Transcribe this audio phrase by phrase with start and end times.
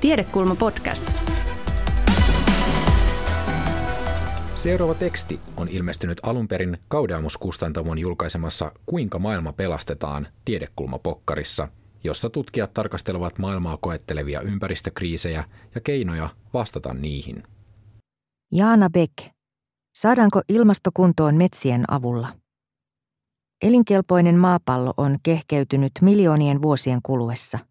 [0.00, 1.12] Tiedekulma podcast.
[4.54, 11.68] Seuraava teksti on ilmestynyt alun perin Kaudeamus-kustantamon julkaisemassa Kuinka maailma pelastetaan tiedekulmapokkarissa,
[12.04, 15.44] jossa tutkijat tarkastelevat maailmaa koettelevia ympäristökriisejä
[15.74, 17.42] ja keinoja vastata niihin.
[18.52, 19.14] Jaana Beck.
[19.98, 22.28] Saadaanko ilmastokuntoon metsien avulla?
[23.62, 27.69] Elinkelpoinen maapallo on kehkeytynyt miljoonien vuosien kuluessa.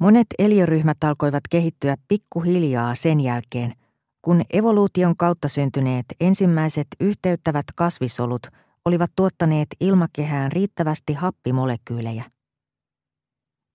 [0.00, 3.74] Monet eliöryhmät alkoivat kehittyä pikkuhiljaa sen jälkeen,
[4.22, 8.46] kun evoluution kautta syntyneet ensimmäiset yhteyttävät kasvisolut
[8.84, 12.24] olivat tuottaneet ilmakehään riittävästi happimolekyylejä.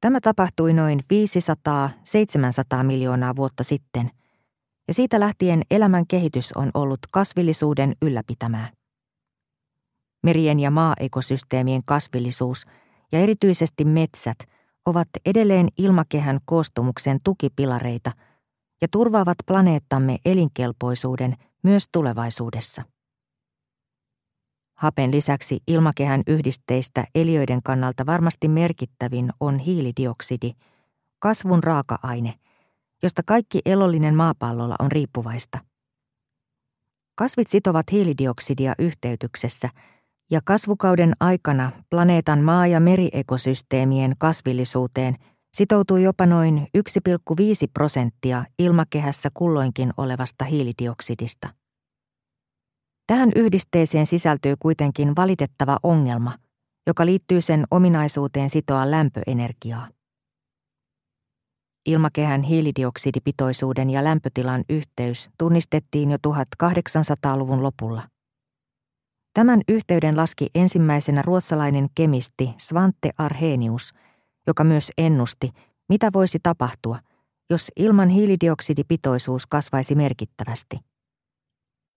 [0.01, 0.99] Tämä tapahtui noin
[2.79, 4.09] 500-700 miljoonaa vuotta sitten,
[4.87, 8.69] ja siitä lähtien elämän kehitys on ollut kasvillisuuden ylläpitämää.
[10.23, 12.65] Merien ja maa-ekosysteemien kasvillisuus
[13.11, 14.37] ja erityisesti metsät
[14.85, 18.11] ovat edelleen ilmakehän koostumuksen tukipilareita
[18.81, 22.83] ja turvaavat planeettamme elinkelpoisuuden myös tulevaisuudessa.
[24.77, 30.51] Hapen lisäksi ilmakehän yhdisteistä eliöiden kannalta varmasti merkittävin on hiilidioksidi,
[31.19, 32.33] kasvun raaka-aine,
[33.03, 35.59] josta kaikki elollinen maapallolla on riippuvaista.
[37.15, 39.69] Kasvit sitovat hiilidioksidia yhteytyksessä–
[40.33, 45.15] ja kasvukauden aikana planeetan maa- ja meriekosysteemien kasvillisuuteen
[45.53, 51.49] sitoutui jopa noin 1,5 prosenttia ilmakehässä kulloinkin olevasta hiilidioksidista.
[53.07, 56.37] Tähän yhdisteeseen sisältyy kuitenkin valitettava ongelma,
[56.87, 59.89] joka liittyy sen ominaisuuteen sitoa lämpöenergiaa.
[61.85, 68.03] Ilmakehän hiilidioksidipitoisuuden ja lämpötilan yhteys tunnistettiin jo 1800-luvun lopulla.
[69.33, 73.91] Tämän yhteyden laski ensimmäisenä ruotsalainen kemisti Svante Arrhenius,
[74.47, 75.49] joka myös ennusti,
[75.89, 76.97] mitä voisi tapahtua,
[77.49, 80.79] jos ilman hiilidioksidipitoisuus kasvaisi merkittävästi.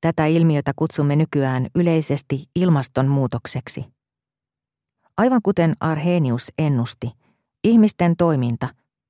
[0.00, 3.84] Tätä ilmiötä kutsumme nykyään yleisesti ilmastonmuutokseksi.
[5.16, 7.10] Aivan kuten Arrhenius ennusti,
[7.64, 8.68] ihmisten toiminta,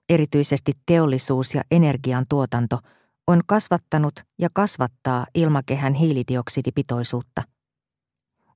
[0.08, 2.78] erityisesti teollisuus ja energian tuotanto,
[3.26, 7.42] on kasvattanut ja kasvattaa ilmakehän hiilidioksidipitoisuutta–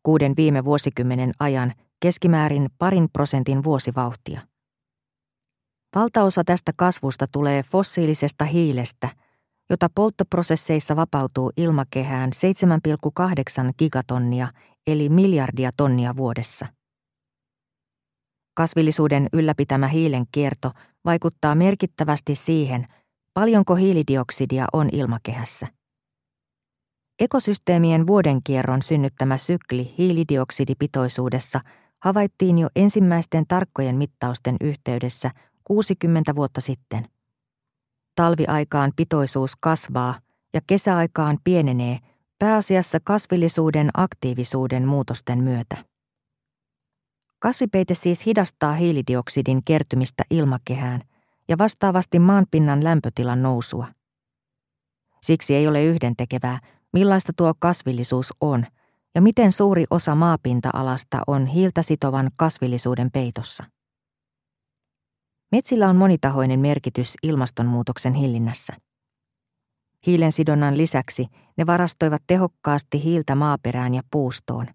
[0.02, 4.40] kuuden viime vuosikymmenen ajan keskimäärin parin prosentin vuosivauhtia.
[5.94, 9.08] Valtaosa tästä kasvusta tulee fossiilisesta hiilestä,
[9.70, 12.30] jota polttoprosesseissa vapautuu ilmakehään
[13.66, 14.48] 7,8 gigatonnia
[14.86, 16.66] eli miljardia tonnia vuodessa.
[18.54, 20.70] Kasvillisuuden ylläpitämä hiilen kierto
[21.04, 22.86] vaikuttaa merkittävästi siihen,
[23.34, 25.79] paljonko hiilidioksidia on ilmakehässä.
[27.20, 31.60] Ekosysteemien vuodenkierron synnyttämä sykli hiilidioksidipitoisuudessa
[31.98, 35.30] havaittiin jo ensimmäisten tarkkojen mittausten yhteydessä
[35.64, 37.08] 60 vuotta sitten.
[38.14, 40.14] Talviaikaan pitoisuus kasvaa
[40.54, 41.98] ja kesäaikaan pienenee
[42.38, 45.76] pääasiassa kasvillisuuden aktiivisuuden muutosten myötä.
[47.38, 51.00] Kasvipeite siis hidastaa hiilidioksidin kertymistä ilmakehään
[51.48, 53.86] ja vastaavasti maanpinnan lämpötilan nousua.
[55.20, 56.58] Siksi ei ole yhdentekevää,
[56.92, 58.66] millaista tuo kasvillisuus on
[59.14, 63.64] ja miten suuri osa maapinta-alasta on hiiltä sitovan kasvillisuuden peitossa.
[65.52, 68.72] Metsillä on monitahoinen merkitys ilmastonmuutoksen hillinnässä.
[70.06, 74.66] Hiilen sidonnan lisäksi ne varastoivat tehokkaasti hiiltä maaperään ja puustoon,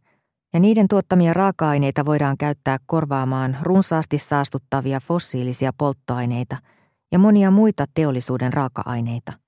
[0.53, 6.57] ja niiden tuottamia raaka-aineita voidaan käyttää korvaamaan runsaasti saastuttavia fossiilisia polttoaineita
[7.11, 9.33] ja monia muita teollisuuden raaka-aineita–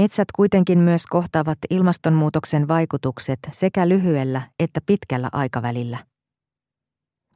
[0.00, 5.98] Metsät kuitenkin myös kohtaavat ilmastonmuutoksen vaikutukset sekä lyhyellä että pitkällä aikavälillä.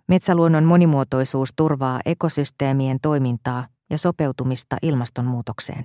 [0.08, 5.84] Metsäluonnon monimuotoisuus turvaa ekosysteemien toimintaa ja sopeutumista ilmastonmuutokseen.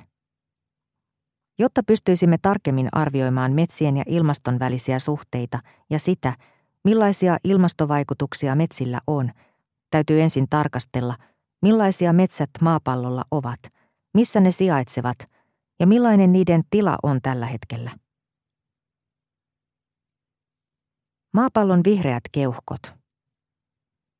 [1.60, 5.60] Jotta pystyisimme tarkemmin arvioimaan metsien ja ilmaston välisiä suhteita
[5.90, 6.34] ja sitä,
[6.84, 9.32] millaisia ilmastovaikutuksia metsillä on,
[9.92, 11.16] täytyy ensin tarkastella,
[11.62, 13.60] millaisia metsät maapallolla ovat,
[14.14, 15.18] missä ne sijaitsevat–
[15.80, 17.92] ja millainen niiden tila on tällä hetkellä.
[21.34, 22.94] Maapallon vihreät keuhkot.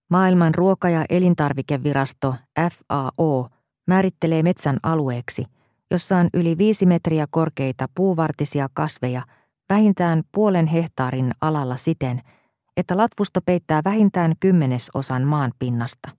[0.10, 3.48] Maailman ruoka- ja elintarvikevirasto FAO
[3.88, 5.46] määrittelee metsän alueeksi,
[5.92, 9.22] jossa on yli viisi metriä korkeita puuvartisia kasveja
[9.70, 12.22] vähintään puolen hehtaarin alalla siten,
[12.78, 16.10] että latvusto peittää vähintään kymmenesosan maan pinnasta.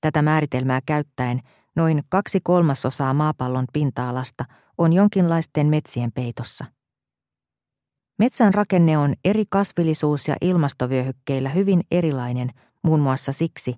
[0.00, 1.40] Tätä määritelmää käyttäen
[1.76, 4.44] Noin kaksi kolmasosaa maapallon pinta-alasta
[4.78, 6.64] on jonkinlaisten metsien peitossa.
[8.18, 12.50] Metsän rakenne on eri kasvillisuus- ja ilmastovyöhykkeillä hyvin erilainen
[12.82, 13.74] muun muassa siksi,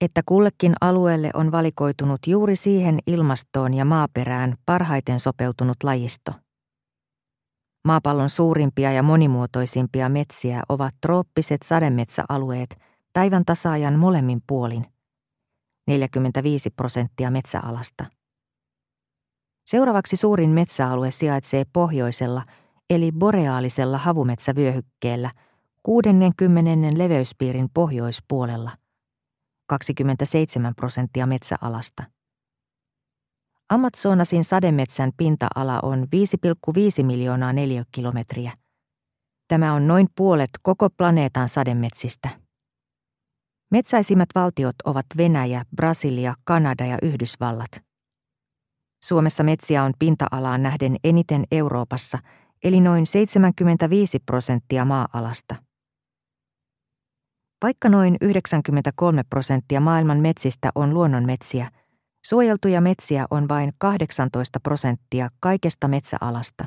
[0.00, 6.32] että kullekin alueelle on valikoitunut juuri siihen ilmastoon ja maaperään parhaiten sopeutunut lajisto.
[7.84, 12.78] Maapallon suurimpia ja monimuotoisimpia metsiä ovat trooppiset sademetsäalueet
[13.12, 14.99] päivän tasaajan molemmin puolin.
[15.98, 18.04] 45 prosenttia metsäalasta.
[19.66, 22.42] Seuraavaksi suurin metsäalue sijaitsee pohjoisella
[22.90, 25.30] eli boreaalisella havumetsävyöhykkeellä
[25.82, 28.70] 60 leveyspiirin pohjoispuolella.
[29.66, 32.04] 27 prosenttia metsäalasta.
[33.70, 36.08] Amazonasin sademetsän pinta-ala on
[37.00, 38.52] 5,5 miljoonaa neliökilometriä.
[39.48, 42.28] Tämä on noin puolet koko planeetan sademetsistä.
[43.70, 47.70] Metsäisimmät valtiot ovat Venäjä, Brasilia, Kanada ja Yhdysvallat.
[49.04, 52.18] Suomessa metsiä on pinta-alaan nähden eniten Euroopassa,
[52.64, 55.56] eli noin 75 prosenttia maa-alasta.
[57.62, 61.70] Vaikka noin 93 prosenttia maailman metsistä on luonnonmetsiä,
[62.26, 66.64] suojeltuja metsiä on vain 18 prosenttia kaikesta metsäalasta.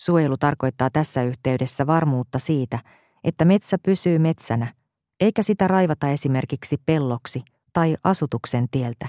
[0.00, 2.78] Suojelu tarkoittaa tässä yhteydessä varmuutta siitä,
[3.24, 4.72] että metsä pysyy metsänä,
[5.20, 9.08] eikä sitä raivata esimerkiksi pelloksi tai asutuksen tieltä.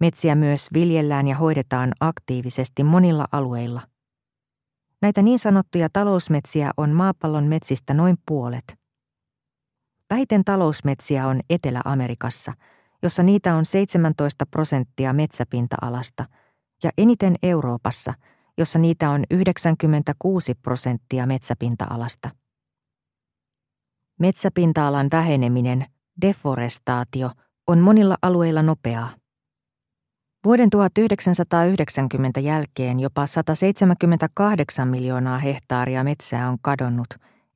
[0.00, 3.80] Metsiä myös viljellään ja hoidetaan aktiivisesti monilla alueilla.
[5.02, 8.78] Näitä niin sanottuja talousmetsiä on maapallon metsistä noin puolet.
[10.10, 12.52] Vähiten talousmetsiä on Etelä-Amerikassa,
[13.02, 16.24] jossa niitä on 17 prosenttia metsäpinta-alasta,
[16.82, 18.14] ja eniten Euroopassa,
[18.58, 22.30] jossa niitä on 96 prosenttia metsäpinta-alasta.
[24.18, 25.86] Metsäpinta-alan väheneminen,
[26.22, 27.30] deforestaatio,
[27.66, 29.08] on monilla alueilla nopeaa.
[30.44, 37.06] Vuoden 1990 jälkeen jopa 178 miljoonaa hehtaaria metsää on kadonnut,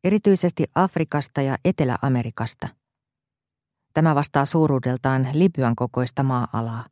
[0.05, 2.69] erityisesti Afrikasta ja Etelä-Amerikasta.
[3.95, 6.85] Tämä vastaa suuruudeltaan Libyan kokoista maa-alaa.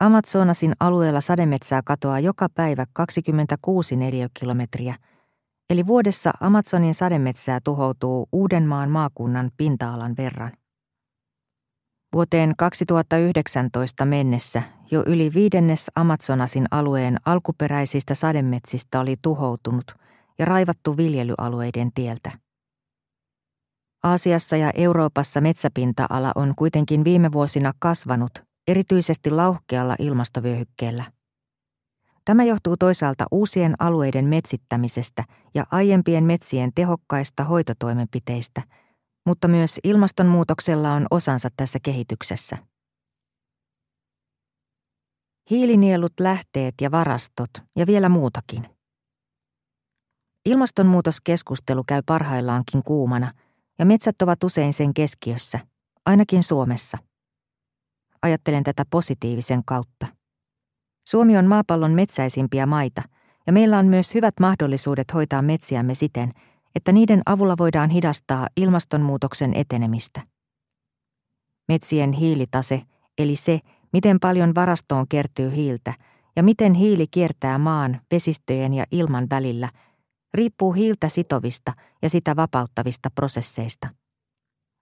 [0.00, 4.94] Amazonasin alueella sademetsää katoaa joka päivä 26 neliökilometriä,
[5.70, 10.52] eli vuodessa Amazonin sademetsää tuhoutuu Uudenmaan maakunnan pinta-alan verran.
[12.12, 19.94] Vuoteen 2019 mennessä jo yli viidennes Amazonasin alueen alkuperäisistä sademetsistä oli tuhoutunut
[20.38, 22.32] ja raivattu viljelyalueiden tieltä.
[24.02, 28.30] Aasiassa ja Euroopassa metsäpinta-ala on kuitenkin viime vuosina kasvanut,
[28.68, 31.04] erityisesti lauhkealla ilmastovyöhykkeellä.
[32.24, 35.24] Tämä johtuu toisaalta uusien alueiden metsittämisestä
[35.54, 38.62] ja aiempien metsien tehokkaista hoitotoimenpiteistä–
[39.26, 42.56] mutta myös ilmastonmuutoksella on osansa tässä kehityksessä.
[45.50, 48.66] Hiilinielut, lähteet ja varastot ja vielä muutakin.
[50.46, 53.32] Ilmastonmuutoskeskustelu käy parhaillaankin kuumana
[53.78, 55.60] ja metsät ovat usein sen keskiössä,
[56.06, 56.98] ainakin Suomessa.
[58.22, 60.06] Ajattelen tätä positiivisen kautta.
[61.08, 63.02] Suomi on maapallon metsäisimpiä maita
[63.46, 66.32] ja meillä on myös hyvät mahdollisuudet hoitaa metsiämme siten,
[66.74, 70.22] että niiden avulla voidaan hidastaa ilmastonmuutoksen etenemistä.
[71.68, 72.82] Metsien hiilitase,
[73.18, 73.60] eli se,
[73.92, 75.94] miten paljon varastoon kertyy hiiltä
[76.36, 79.68] ja miten hiili kiertää maan, vesistöjen ja ilman välillä,
[80.34, 83.88] riippuu hiiltä sitovista ja sitä vapauttavista prosesseista.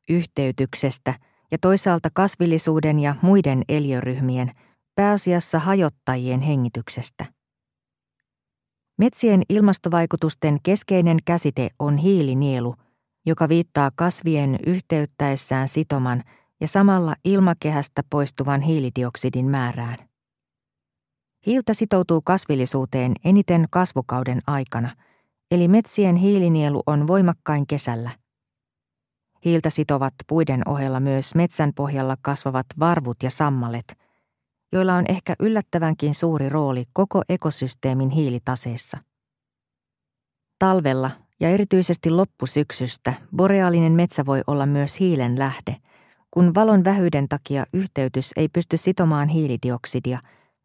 [0.08, 1.14] Yhteytyksestä
[1.50, 4.52] ja toisaalta kasvillisuuden ja muiden eliöryhmien,
[4.98, 7.24] pääasiassa hajottajien hengityksestä–
[8.98, 12.74] Metsien ilmastovaikutusten keskeinen käsite on hiilinielu,
[13.26, 16.24] joka viittaa kasvien yhteyttäessään sitoman
[16.60, 19.96] ja samalla ilmakehästä poistuvan hiilidioksidin määrään.
[21.46, 24.90] Hiiltä sitoutuu kasvillisuuteen eniten kasvukauden aikana,
[25.50, 28.10] eli metsien hiilinielu on voimakkain kesällä.
[29.44, 33.84] Hiiltä sitovat puiden ohella myös metsän pohjalla kasvavat varvut ja sammalet–
[34.72, 38.98] joilla on ehkä yllättävänkin suuri rooli koko ekosysteemin hiilitaseessa.
[40.58, 41.10] Talvella
[41.40, 45.76] ja erityisesti loppusyksystä boreaalinen metsä voi olla myös hiilen lähde,
[46.30, 50.18] kun valon vähyyden takia yhteytys ei pysty sitomaan hiilidioksidia,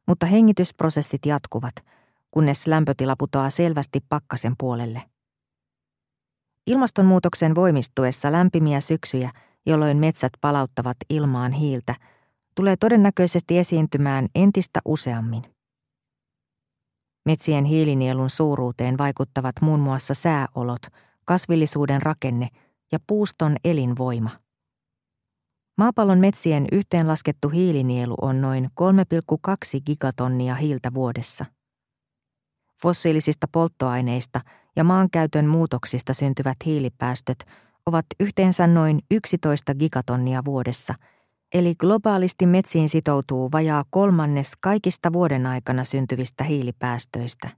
[0.08, 1.76] mutta hengitysprosessit jatkuvat,
[2.32, 5.02] kunnes lämpötila putoaa selvästi pakkasen puolelle.
[6.68, 9.32] Ilmastonmuutoksen voimistuessa lämpimiä syksyjä,
[9.66, 11.96] jolloin metsät palauttavat ilmaan hiiltä–
[12.56, 15.44] tulee todennäköisesti esiintymään entistä useammin.
[17.26, 20.82] Metsien hiilinielun suuruuteen vaikuttavat muun muassa sääolot,
[21.26, 22.48] kasvillisuuden rakenne
[22.92, 24.30] ja puuston elinvoima.
[25.78, 31.46] Maapallon metsien yhteenlaskettu hiilinielu on noin 3,2 gigatonnia hiiltä vuodessa.
[32.82, 34.42] Fossiilisista polttoaineista
[34.76, 37.38] ja maankäytön muutoksista syntyvät hiilipäästöt
[37.86, 40.96] ovat yhteensä noin 11 gigatonnia vuodessa,
[41.54, 47.50] eli globaalisti metsiin sitoutuu vajaa kolmannes kaikista vuoden aikana syntyvistä hiilipäästöistä.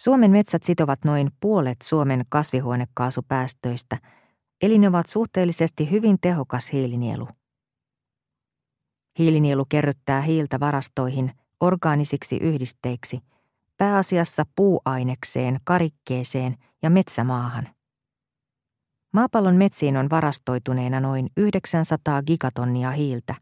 [0.00, 3.98] Suomen metsät sitovat noin puolet Suomen kasvihuonekaasupäästöistä,
[4.62, 7.28] eli ne ovat suhteellisesti hyvin tehokas hiilinielu.
[9.18, 13.18] Hiilinielu kerryttää hiiltä varastoihin orgaanisiksi yhdisteiksi,
[13.76, 17.68] pääasiassa puuainekseen, karikkeeseen ja metsämaahan.
[19.14, 23.34] Maapallon metsiin on varastoituneena noin 900 gigatonnia hiiltä,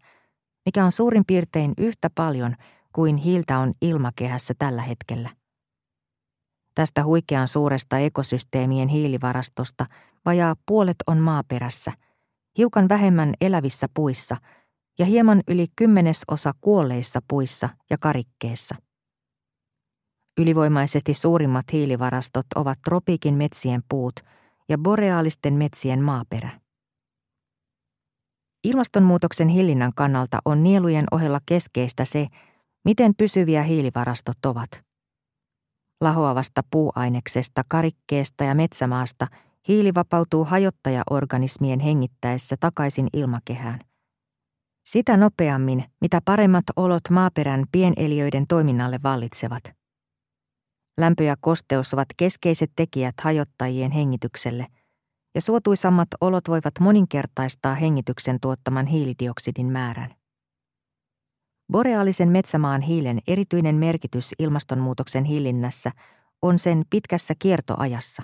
[0.66, 2.56] mikä on suurin piirtein yhtä paljon
[2.92, 5.30] kuin hiiltä on ilmakehässä tällä hetkellä.
[6.74, 9.86] Tästä huikean suuresta ekosysteemien hiilivarastosta
[10.24, 11.92] vajaa puolet on maaperässä,
[12.58, 14.36] hiukan vähemmän elävissä puissa
[14.98, 18.74] ja hieman yli kymmenesosa kuolleissa puissa ja karikkeessa.
[20.38, 24.14] Ylivoimaisesti suurimmat hiilivarastot ovat tropiikin metsien puut
[24.68, 26.50] ja boreaalisten metsien maaperä.
[28.64, 32.26] Ilmastonmuutoksen hillinnän kannalta on nielujen ohella keskeistä se,
[32.84, 34.82] miten pysyviä hiilivarastot ovat.
[36.00, 39.26] Lahoavasta puuaineksesta, karikkeesta ja metsämaasta
[39.68, 43.80] hiili vapautuu hajottajaorganismien hengittäessä takaisin ilmakehään.
[44.84, 49.81] Sitä nopeammin, mitä paremmat olot maaperän pieneliöiden toiminnalle vallitsevat.
[50.98, 54.66] Lämpö ja kosteus ovat keskeiset tekijät hajottajien hengitykselle,
[55.34, 60.14] ja suotuisammat olot voivat moninkertaistaa hengityksen tuottaman hiilidioksidin määrän.
[61.72, 65.90] Boreaalisen metsämaan hiilen erityinen merkitys ilmastonmuutoksen hillinnässä
[66.42, 68.22] on sen pitkässä kiertoajassa.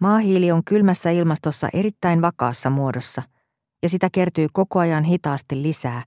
[0.00, 3.22] Maahiili on kylmässä ilmastossa erittäin vakaassa muodossa,
[3.82, 6.02] ja sitä kertyy koko ajan hitaasti lisää,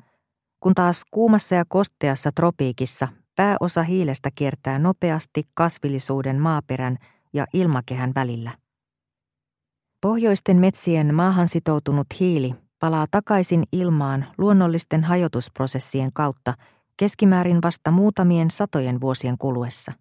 [0.60, 3.08] kun taas kuumassa ja kosteassa tropiikissa
[3.38, 6.98] pääosa hiilestä kiertää nopeasti kasvillisuuden maaperän
[7.34, 8.52] ja ilmakehän välillä.
[10.02, 16.54] Pohjoisten metsien maahan sitoutunut hiili palaa takaisin ilmaan luonnollisten hajotusprosessien kautta
[16.98, 19.92] keskimäärin vasta muutamien satojen vuosien kuluessa.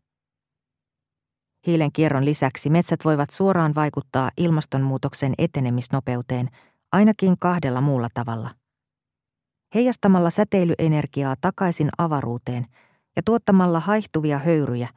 [1.66, 6.48] Hiilen kierron lisäksi metsät voivat suoraan vaikuttaa ilmastonmuutoksen etenemisnopeuteen
[6.92, 8.50] ainakin kahdella muulla tavalla.
[9.74, 12.66] Heijastamalla säteilyenergiaa takaisin avaruuteen
[13.16, 14.88] ja tuottamalla haihtuvia höyryjä,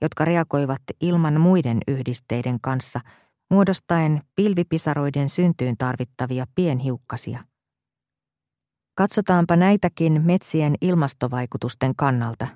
[0.00, 3.00] jotka reagoivat ilman muiden yhdisteiden kanssa–
[3.50, 7.44] muodostaen pilvipisaroiden syntyyn tarvittavia pienhiukkasia.
[8.94, 12.46] Katsotaanpa näitäkin metsien ilmastovaikutusten kannalta.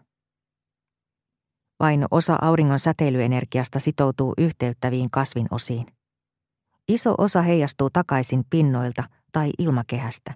[1.81, 5.87] Vain osa auringon säteilyenergiasta sitoutuu yhteyttäviin kasvinosiin.
[6.89, 10.35] Iso osa heijastuu takaisin pinnoilta tai ilmakehästä.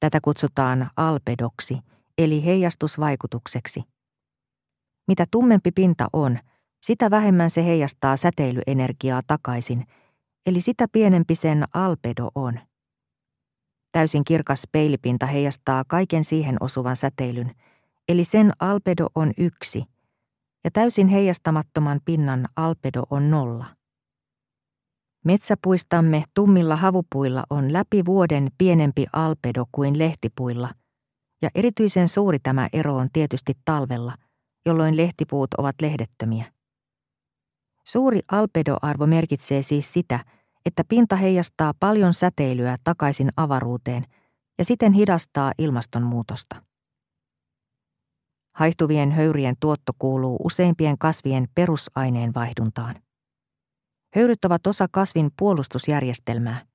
[0.00, 1.78] Tätä kutsutaan albedoksi,
[2.18, 3.82] eli heijastusvaikutukseksi.
[5.08, 6.38] Mitä tummempi pinta on–
[6.86, 9.86] sitä vähemmän se heijastaa säteilyenergiaa takaisin,
[10.46, 12.60] eli sitä pienempi sen albedo on.
[13.92, 17.54] Täysin kirkas peilipinta heijastaa kaiken siihen osuvan säteilyn,
[18.08, 19.84] eli sen albedo on yksi,
[20.64, 23.66] ja täysin heijastamattoman pinnan albedo on nolla.
[25.24, 30.68] Metsäpuistamme tummilla havupuilla on läpi vuoden pienempi albedo kuin lehtipuilla,
[31.44, 34.12] ja erityisen suuri tämä ero on tietysti talvella,
[34.66, 36.44] jolloin lehtipuut ovat lehdettömiä.
[37.86, 40.20] Suuri albedoarvo merkitsee siis sitä,
[40.66, 44.04] että pinta heijastaa paljon säteilyä takaisin avaruuteen
[44.58, 46.56] ja siten hidastaa ilmastonmuutosta.
[48.54, 52.94] Haihtuvien höyrien tuotto kuuluu useimpien kasvien perusaineenvaihduntaan.
[54.14, 56.66] Höyryt ovat osa kasvin puolustusjärjestelmää.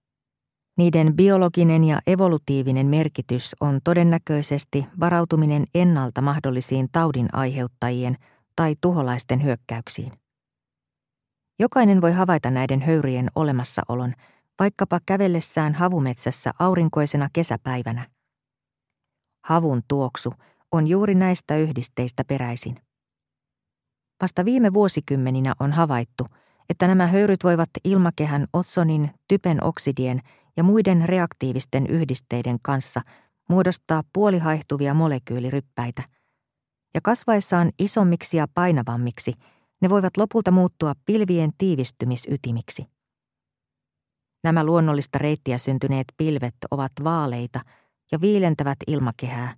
[0.79, 8.17] Niiden biologinen ja evolutiivinen merkitys on todennäköisesti varautuminen ennalta mahdollisiin taudin aiheuttajien
[8.55, 10.11] tai tuholaisten hyökkäyksiin.
[11.59, 14.13] Jokainen voi havaita näiden höyrien olemassaolon,
[14.59, 18.07] vaikkapa kävellessään havumetsässä aurinkoisena kesäpäivänä.
[19.45, 20.33] Havun tuoksu
[20.71, 22.81] on juuri näistä yhdisteistä peräisin.
[24.21, 26.25] Vasta viime vuosikymmeninä on havaittu,
[26.69, 30.21] että nämä höyryt voivat ilmakehän otsonin, typen oksidien
[30.57, 33.01] ja muiden reaktiivisten yhdisteiden kanssa
[33.49, 36.03] muodostaa puolihaihtuvia molekyyliryppäitä.
[36.93, 39.33] Ja kasvaessaan isommiksi ja painavammiksi–
[39.81, 42.83] ne voivat lopulta muuttua pilvien tiivistymisytimiksi.
[44.43, 47.59] Nämä luonnollista reittiä syntyneet pilvet ovat vaaleita
[48.11, 49.53] ja viilentävät ilmakehää,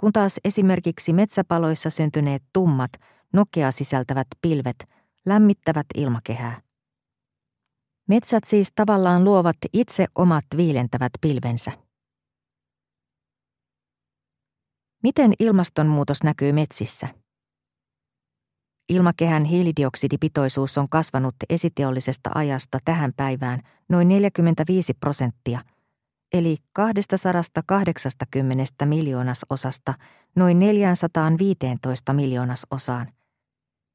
[0.00, 2.90] kun taas esimerkiksi metsäpaloissa syntyneet tummat,
[3.32, 4.76] nokea sisältävät pilvet
[5.26, 6.60] lämmittävät ilmakehää.
[8.08, 11.72] Metsät siis tavallaan luovat itse omat viilentävät pilvensä.
[15.02, 17.08] Miten ilmastonmuutos näkyy metsissä?
[18.88, 25.60] Ilmakehän hiilidioksidipitoisuus on kasvanut esiteollisesta ajasta tähän päivään noin 45 prosenttia,
[26.32, 29.94] eli 280 miljoonasosasta
[30.36, 33.06] noin 415 miljoonasosaan.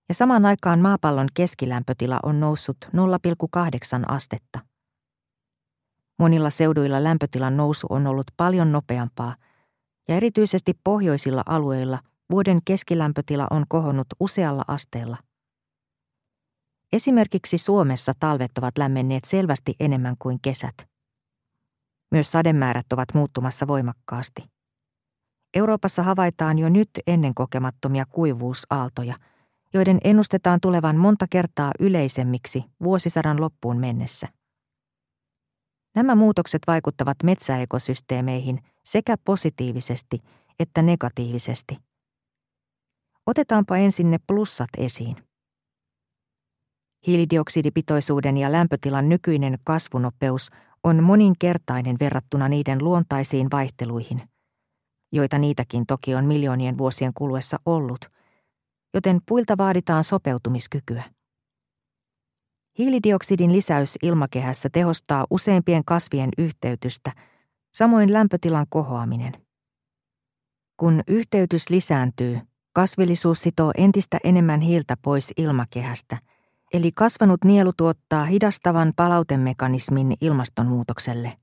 [0.10, 3.60] Ja samaan aikaan maapallon keskilämpötila on noussut 0,8
[4.08, 4.60] astetta.
[6.20, 9.36] Monilla seuduilla lämpötilan nousu on ollut paljon nopeampaa,
[10.08, 12.00] ja erityisesti pohjoisilla alueilla
[12.32, 15.18] vuoden keskilämpötila on kohonnut usealla asteella.
[16.94, 20.76] Esimerkiksi Suomessa talvet ovat lämmenneet selvästi enemmän kuin kesät.
[22.12, 24.44] Myös sademäärät ovat muuttumassa voimakkaasti.
[25.54, 29.16] Euroopassa havaitaan jo nyt ennen kokemattomia kuivuusaaltoja,
[29.74, 34.28] joiden ennustetaan tulevan monta kertaa yleisemmiksi vuosisadan loppuun mennessä.
[35.96, 40.22] Nämä muutokset vaikuttavat metsäekosysteemeihin sekä positiivisesti
[40.60, 41.78] että negatiivisesti.
[43.26, 45.16] Otetaanpa ensin ne plussat esiin.
[47.08, 50.50] Hiilidioksidipitoisuuden ja lämpötilan nykyinen kasvunopeus
[50.84, 54.22] on moninkertainen verrattuna niiden luontaisiin vaihteluihin,
[55.12, 58.00] joita niitäkin toki on miljoonien vuosien kuluessa ollut,
[58.94, 61.04] joten puilta vaaditaan sopeutumiskykyä.
[62.78, 67.12] Hiilidioksidin lisäys ilmakehässä tehostaa useimpien kasvien yhteytystä,
[67.74, 69.34] samoin lämpötilan kohoaminen.
[70.78, 72.40] Kun yhteytys lisääntyy,
[72.74, 76.18] kasvillisuus sitoo entistä enemmän hiiltä pois ilmakehästä,
[76.74, 81.38] eli kasvanut nielu tuottaa hidastavan palautemekanismin ilmastonmuutokselle.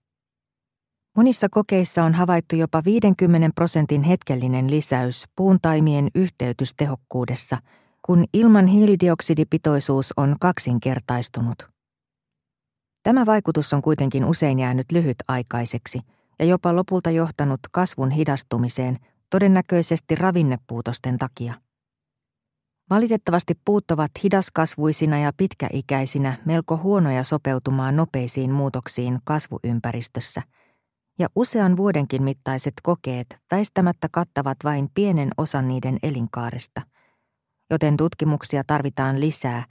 [1.17, 7.59] Monissa kokeissa on havaittu jopa 50 prosentin hetkellinen lisäys puuntaimien yhteytystehokkuudessa–
[8.07, 11.69] kun ilman hiilidioksidipitoisuus on kaksinkertaistunut.
[13.03, 16.01] Tämä vaikutus on kuitenkin usein jäänyt lyhytaikaiseksi
[16.39, 18.99] ja jopa lopulta johtanut kasvun hidastumiseen,
[19.31, 21.55] todennäköisesti ravinnepuutosten takia.
[22.91, 30.43] Valitettavasti puut ovat hidaskasvuisina ja pitkäikäisinä melko huonoja sopeutumaan nopeisiin muutoksiin kasvuympäristössä,
[31.19, 36.83] ja usean vuodenkin mittaiset kokeet väistämättä kattavat vain pienen osan niiden elinkaaresta–
[37.71, 39.65] joten tutkimuksia tarvitaan lisää,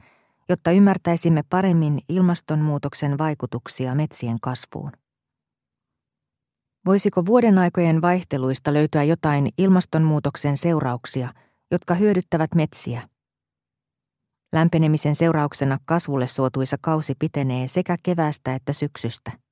[0.50, 4.92] jotta ymmärtäisimme paremmin ilmastonmuutoksen vaikutuksia metsien kasvuun.
[6.86, 11.34] Voisiko vuoden aikojen vaihteluista löytyä jotain ilmastonmuutoksen seurauksia,
[11.72, 13.10] jotka hyödyttävät metsiä?
[14.54, 19.45] Lämpenemisen seurauksena kasvulle suotuisa kausi pitenee sekä keväästä että syksystä.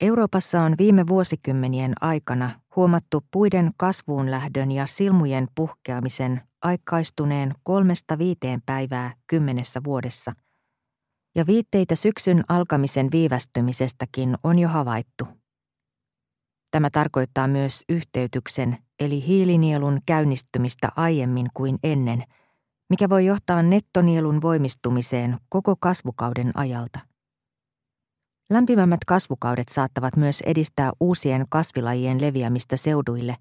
[0.00, 8.62] Euroopassa on viime vuosikymmenien aikana huomattu puiden kasvuun lähdön ja silmujen puhkeamisen aikaistuneen kolmesta viiteen
[8.66, 10.32] päivää kymmenessä vuodessa,
[11.34, 15.28] ja viitteitä syksyn alkamisen viivästymisestäkin on jo havaittu.
[16.70, 22.24] Tämä tarkoittaa myös yhteytyksen eli hiilinielun käynnistymistä aiemmin kuin ennen,
[22.90, 27.15] mikä voi johtaa nettonielun voimistumiseen koko kasvukauden ajalta.
[28.50, 33.36] Lämpimämmät kasvukaudet saattavat myös edistää uusien kasvilajien leviämistä seuduille,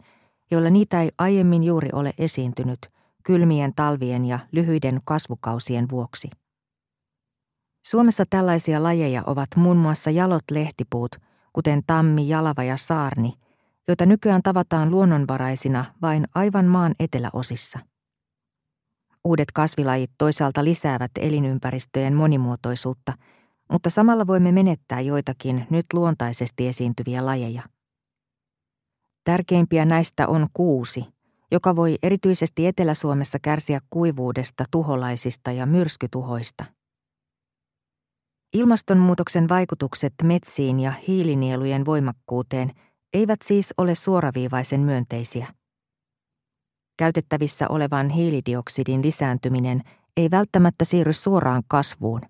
[0.52, 2.80] joilla niitä ei aiemmin juuri ole esiintynyt–
[3.26, 6.30] kylmien talvien ja lyhyiden kasvukausien vuoksi.
[7.86, 11.16] Suomessa tällaisia lajeja ovat muun muassa jalot lehtipuut,
[11.54, 13.34] kuten tammi, jalava ja saarni,
[13.88, 17.80] joita nykyään tavataan luonnonvaraisina vain aivan maan eteläosissa.
[19.24, 23.14] Uudet kasvilajit toisaalta lisäävät elinympäristöjen monimuotoisuutta,
[23.72, 27.62] mutta samalla voimme menettää joitakin nyt luontaisesti esiintyviä lajeja.
[29.24, 31.06] Tärkeimpiä näistä on kuusi–
[31.52, 36.66] joka voi erityisesti Etelä-Suomessa kärsiä kuivuudesta, tuholaisista ja myrskytuhoista.
[38.54, 42.72] Ilmastonmuutoksen vaikutukset metsiin ja hiilinielujen voimakkuuteen
[43.14, 45.48] eivät siis ole suoraviivaisen myönteisiä.
[46.98, 49.82] Käytettävissä olevan hiilidioksidin lisääntyminen
[50.18, 52.22] ei välttämättä siirry suoraan kasvuun,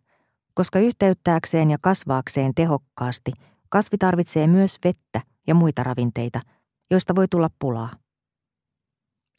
[0.56, 3.32] koska yhteyttääkseen ja kasvaakseen tehokkaasti
[3.70, 6.42] kasvi tarvitsee myös vettä ja muita ravinteita,
[6.92, 7.90] joista voi tulla pulaa.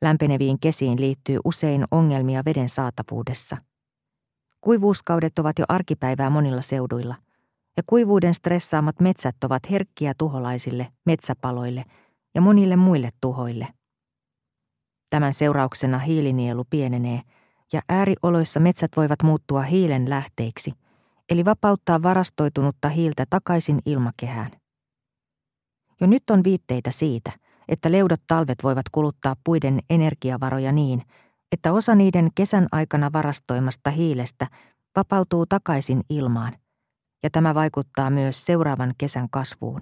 [0.02, 3.56] Lämpeneviin kesiin liittyy usein ongelmia veden saatavuudessa.
[4.60, 7.14] Kuivuuskaudet ovat jo arkipäivää monilla seuduilla,
[7.76, 11.84] ja kuivuuden stressaamat metsät ovat herkkiä tuholaisille, metsäpaloille
[12.34, 13.68] ja monille muille tuhoille.
[15.10, 17.20] Tämän seurauksena hiilinielu pienenee,
[17.72, 20.72] ja äärioloissa metsät voivat muuttua hiilen lähteiksi,
[21.30, 24.50] eli vapauttaa varastoitunutta hiiltä takaisin ilmakehään.
[26.00, 27.32] Jo nyt on viitteitä siitä–
[27.68, 31.02] että leudot talvet voivat kuluttaa puiden energiavaroja niin,
[31.52, 34.46] että osa niiden kesän aikana varastoimasta hiilestä
[34.96, 36.52] vapautuu takaisin ilmaan,
[37.22, 39.80] ja tämä vaikuttaa myös seuraavan kesän kasvuun.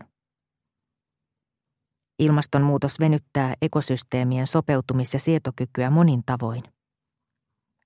[2.19, 6.63] Ilmastonmuutos venyttää ekosysteemien sopeutumis- ja sietokykyä monin tavoin.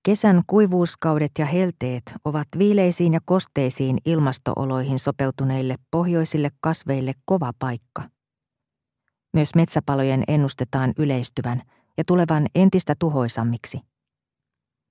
[0.02, 8.02] Kesän kuivuuskaudet ja helteet ovat viileisiin ja kosteisiin ilmastooloihin sopeutuneille pohjoisille kasveille kova paikka.
[9.32, 11.62] Myös metsäpalojen ennustetaan yleistyvän
[11.98, 13.80] ja tulevan entistä tuhoisammiksi.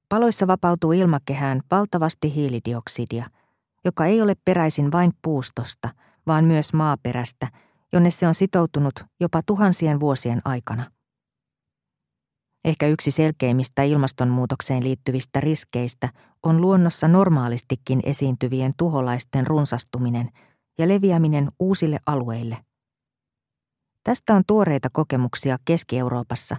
[0.09, 3.25] Paloissa vapautuu ilmakehään valtavasti hiilidioksidia,
[3.85, 5.89] joka ei ole peräisin vain puustosta,
[6.27, 7.47] vaan myös maaperästä,
[7.93, 10.91] jonne se on sitoutunut jopa tuhansien vuosien aikana.
[12.67, 16.09] Ehkä yksi selkeimmistä ilmastonmuutokseen liittyvistä riskeistä
[16.43, 20.29] on luonnossa normaalistikin esiintyvien tuholaisten runsastuminen
[20.77, 22.57] ja leviäminen uusille alueille.
[24.03, 26.57] Tästä on tuoreita kokemuksia Keski-Euroopassa,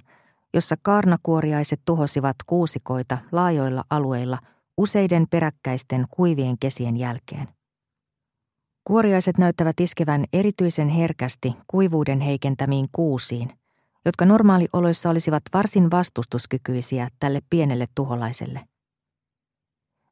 [0.55, 4.39] jossa kaarnakuoriaiset tuhosivat kuusikoita laajoilla alueilla
[4.77, 7.49] useiden peräkkäisten kuivien kesien jälkeen.
[8.85, 13.58] Kuoriaiset näyttävät iskevän erityisen herkästi kuivuuden heikentämiin kuusiin,
[14.09, 18.61] jotka normaalioloissa olisivat varsin vastustuskykyisiä tälle pienelle tuholaiselle.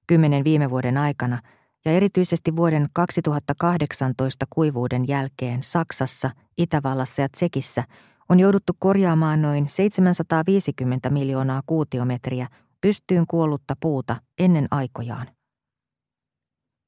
[0.07, 1.39] Kymmenen viime vuoden aikana
[1.85, 7.85] ja erityisesti vuoden 2018 kuivuuden jälkeen Saksassa, Itävallassa ja Tsekissä
[8.29, 12.49] on jouduttu korjaamaan noin 750 miljoonaa kuutiometriä
[12.81, 15.27] pystyyn kuollutta puuta ennen aikojaan.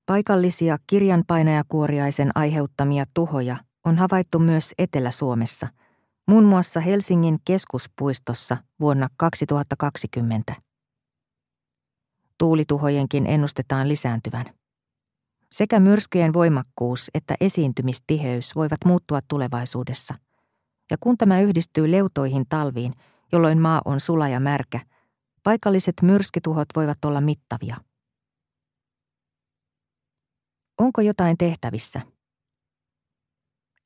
[0.07, 5.69] Paikallisia kirjanpainajakuoriaisen aiheuttamia tuhoja on havaittu myös Etelä-Suomessa–
[6.29, 10.55] muun muassa Helsingin keskuspuistossa vuonna 2020.
[12.39, 14.47] Tuulituhojenkin ennustetaan lisääntyvän.
[15.53, 20.15] Sekä myrskyjen voimakkuus että esiintymistiheys voivat muuttua tulevaisuudessa.
[20.91, 22.93] Ja kun tämä yhdistyy leutoihin talviin,
[23.33, 24.81] jolloin maa on sula ja märkä,
[25.43, 27.77] paikalliset myrskytuhot voivat olla mittavia.
[30.79, 32.01] Onko jotain tehtävissä?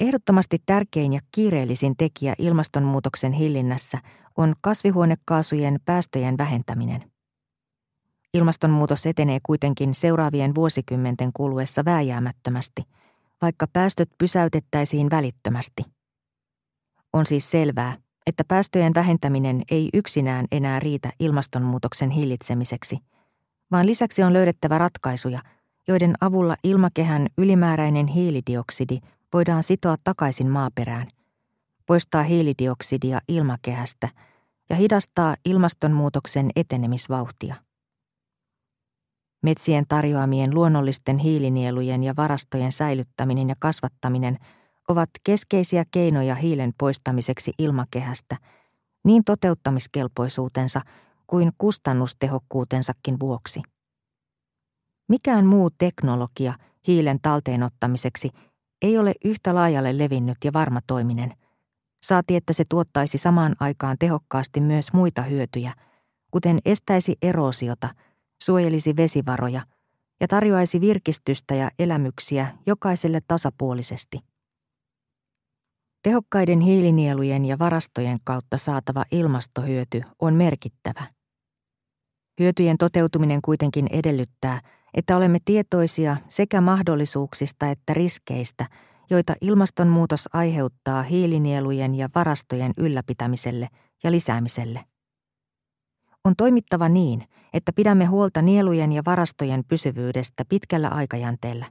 [0.03, 3.99] Ehdottomasti tärkein ja kiireellisin tekijä ilmastonmuutoksen hillinnässä
[4.37, 7.11] on kasvihuonekaasujen päästöjen vähentäminen.
[8.35, 12.83] Ilmastonmuutos etenee kuitenkin seuraavien vuosikymmenten kuluessa vääjäämättömästi,
[13.43, 15.83] vaikka päästöt pysäytettäisiin välittömästi.
[17.13, 22.99] On siis selvää, että päästöjen vähentäminen ei yksinään enää riitä ilmastonmuutoksen hillitsemiseksi,
[23.71, 25.41] vaan lisäksi on löydettävä ratkaisuja,
[25.89, 28.99] joiden avulla ilmakehän ylimääräinen hiilidioksidi
[29.33, 31.09] voidaan sitoa takaisin maaperään,
[31.87, 34.09] poistaa hiilidioksidia ilmakehästä
[34.71, 37.55] ja hidastaa ilmastonmuutoksen etenemisvauhtia.
[39.43, 44.39] Metsien tarjoamien luonnollisten hiilinielujen ja varastojen säilyttäminen ja kasvattaminen
[44.89, 48.37] ovat keskeisiä keinoja hiilen poistamiseksi ilmakehästä
[49.05, 50.81] niin toteuttamiskelpoisuutensa
[51.27, 53.61] kuin kustannustehokkuutensakin vuoksi.
[55.09, 56.55] Mikään muu teknologia
[56.87, 58.31] hiilen talteenottamiseksi
[58.83, 61.33] ei ole yhtä laajalle levinnyt ja varmatoiminen.
[62.03, 65.73] Saati, että se tuottaisi samaan aikaan tehokkaasti myös muita hyötyjä,
[66.31, 67.89] kuten estäisi erosiota,
[68.43, 69.63] suojelisi vesivaroja
[70.21, 74.19] ja tarjoaisi virkistystä ja elämyksiä jokaiselle tasapuolisesti.
[76.03, 81.07] Tehokkaiden hiilinielujen ja varastojen kautta saatava ilmastohyöty on merkittävä.
[82.41, 84.61] Hyötyjen toteutuminen kuitenkin edellyttää,
[84.95, 88.67] että olemme tietoisia sekä mahdollisuuksista että riskeistä,
[89.11, 93.69] joita ilmastonmuutos aiheuttaa hiilinielujen ja varastojen ylläpitämiselle
[94.05, 94.81] ja lisäämiselle.
[96.25, 101.67] On toimittava niin, että pidämme huolta nielujen ja varastojen pysyvyydestä pitkällä aikajänteellä.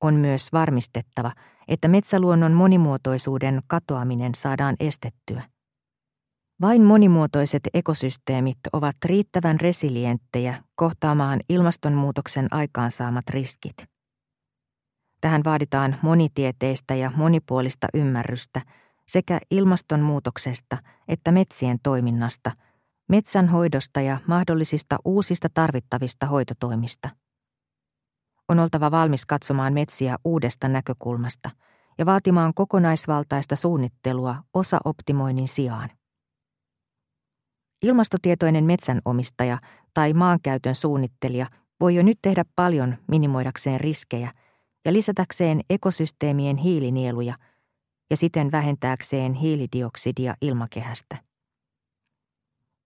[0.00, 1.32] On myös varmistettava,
[1.68, 5.42] että metsäluonnon monimuotoisuuden katoaminen saadaan estettyä.
[6.60, 13.74] Vain monimuotoiset ekosysteemit ovat riittävän resilienttejä kohtaamaan ilmastonmuutoksen aikaansaamat riskit.
[15.20, 18.60] Tähän vaaditaan monitieteistä ja monipuolista ymmärrystä
[19.06, 22.52] sekä ilmastonmuutoksesta että metsien toiminnasta,
[23.08, 27.08] metsänhoidosta ja mahdollisista uusista tarvittavista hoitotoimista.
[28.48, 31.50] On oltava valmis katsomaan metsiä uudesta näkökulmasta
[31.98, 35.99] ja vaatimaan kokonaisvaltaista suunnittelua osaoptimoinnin sijaan.
[37.82, 39.58] Ilmastotietoinen metsänomistaja
[39.94, 41.46] tai maankäytön suunnittelija
[41.80, 44.32] voi jo nyt tehdä paljon minimoidakseen riskejä
[44.84, 47.34] ja lisätäkseen ekosysteemien hiilinieluja
[48.10, 51.16] ja siten vähentääkseen hiilidioksidia ilmakehästä.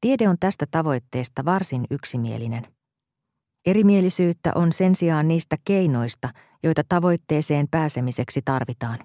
[0.01, 2.67] Tiede on tästä tavoitteesta varsin yksimielinen.
[3.67, 6.29] Erimielisyyttä on sen sijaan niistä keinoista,
[6.63, 8.99] joita tavoitteeseen pääsemiseksi tarvitaan.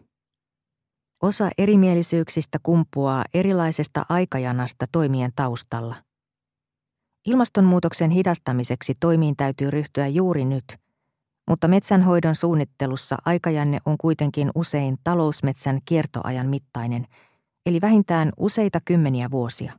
[1.23, 5.95] Osa erimielisyyksistä kumpuaa erilaisesta aikajanasta toimien taustalla.
[7.27, 10.65] Ilmastonmuutoksen hidastamiseksi toimiin täytyy ryhtyä juuri nyt,
[11.47, 17.05] mutta metsänhoidon suunnittelussa aikajanne on kuitenkin usein talousmetsän kiertoajan mittainen,
[17.65, 19.73] eli vähintään useita kymmeniä vuosia.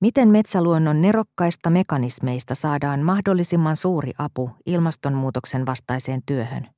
[0.00, 6.75] Miten metsäluonnon nerokkaista mekanismeista saadaan mahdollisimman suuri apu ilmastonmuutoksen vastaiseen työhön?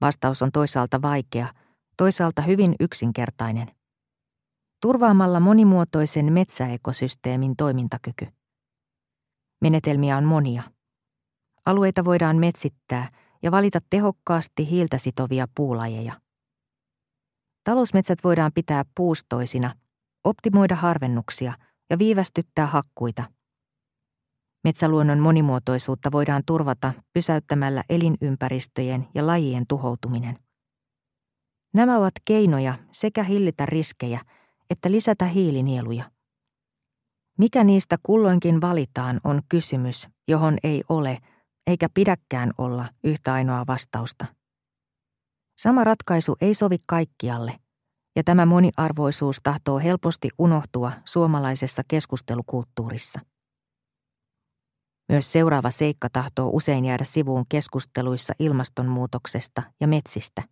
[0.00, 1.54] Vastaus on toisaalta vaikea,
[1.96, 3.70] toisaalta hyvin yksinkertainen.
[4.82, 8.26] Turvaamalla monimuotoisen metsäekosysteemin toimintakyky.
[9.60, 10.62] Menetelmiä on monia.
[11.66, 13.08] Alueita voidaan metsittää
[13.42, 16.12] ja valita tehokkaasti hiiltä sitovia puulajeja.
[17.64, 19.74] Talousmetsät voidaan pitää puustoisina,
[20.24, 21.54] optimoida harvennuksia
[21.90, 23.37] ja viivästyttää hakkuita.
[24.68, 30.38] Metsäluonnon monimuotoisuutta voidaan turvata pysäyttämällä elinympäristöjen ja lajien tuhoutuminen.
[31.74, 34.20] Nämä ovat keinoja sekä hillitä riskejä
[34.70, 36.10] että lisätä hiilinieluja.
[37.38, 41.18] Mikä niistä kulloinkin valitaan on kysymys, johon ei ole
[41.66, 44.26] eikä pidäkään olla yhtä ainoa vastausta.
[45.58, 47.58] Sama ratkaisu ei sovi kaikkialle,
[48.16, 53.20] ja tämä moniarvoisuus tahtoo helposti unohtua suomalaisessa keskustelukulttuurissa.
[55.08, 60.42] Myös seuraava seikka tahtoo usein jäädä sivuun keskusteluissa ilmastonmuutoksesta ja metsistä.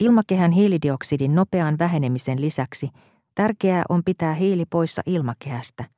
[0.00, 2.88] Ilmakehän hiilidioksidin nopean vähenemisen lisäksi
[3.34, 5.84] tärkeää on pitää hiili poissa ilmakehästä–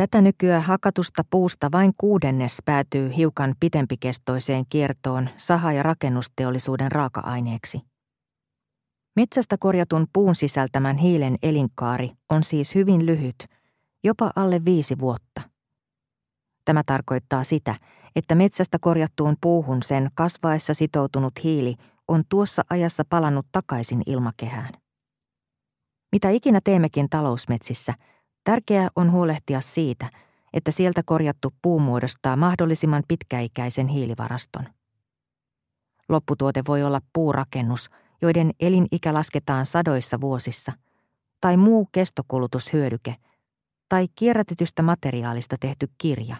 [0.00, 7.80] Tätä nykyään hakatusta puusta vain kuudennes päätyy hiukan pitempikestoiseen kiertoon saha- ja rakennusteollisuuden raaka-aineeksi.
[9.16, 13.36] Metsästä korjatun puun sisältämän hiilen elinkaari on siis hyvin lyhyt,
[14.04, 15.49] jopa alle viisi vuotta.
[16.64, 17.74] Tämä tarkoittaa sitä,
[18.16, 21.74] että metsästä korjattuun puuhun sen kasvaessa sitoutunut hiili
[22.08, 24.74] on tuossa ajassa palannut takaisin ilmakehään.
[26.12, 27.94] Mitä ikinä teemmekin talousmetsissä–
[28.44, 30.10] Tärkeää on huolehtia siitä,
[30.52, 34.64] että sieltä korjattu puu muodostaa mahdollisimman pitkäikäisen hiilivaraston.
[36.08, 37.86] Lopputuote voi olla puurakennus,
[38.22, 40.72] joiden elinikä lasketaan sadoissa vuosissa,
[41.40, 43.14] tai muu kestokulutushyödyke,
[43.88, 46.36] tai kierrätetystä materiaalista tehty kirja.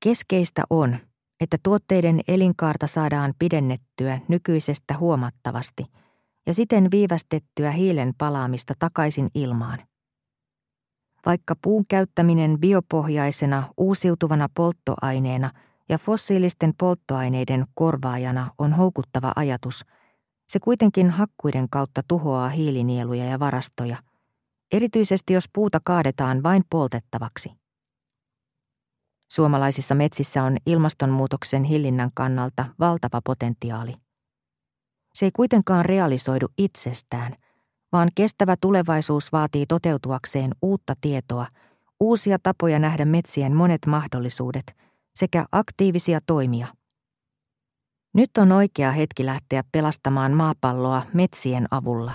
[0.00, 0.98] Keskeistä on,
[1.40, 5.84] että tuotteiden elinkaarta saadaan pidennettyä nykyisestä huomattavasti
[6.46, 9.78] ja siten viivästettyä hiilen palaamista takaisin ilmaan.
[11.26, 15.50] Vaikka puun käyttäminen biopohjaisena uusiutuvana polttoaineena
[15.88, 19.84] ja fossiilisten polttoaineiden korvaajana on houkuttava ajatus,
[20.48, 23.96] se kuitenkin hakkuiden kautta tuhoaa hiilinieluja ja varastoja,
[24.72, 27.57] erityisesti jos puuta kaadetaan vain poltettavaksi.
[29.28, 33.94] Suomalaisissa metsissä on ilmastonmuutoksen hillinnän kannalta valtava potentiaali.
[35.14, 37.34] Se ei kuitenkaan realisoidu itsestään–
[37.92, 41.46] vaan kestävä tulevaisuus vaatii toteutuakseen uutta tietoa,
[42.00, 44.76] uusia tapoja nähdä metsien monet mahdollisuudet
[45.14, 46.66] sekä aktiivisia toimia.
[48.14, 52.12] Nyt on oikea hetki lähteä pelastamaan maapalloa metsien avulla.